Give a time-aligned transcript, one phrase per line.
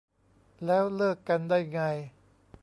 [0.65, 1.79] แล้วเลิกกันได้ไง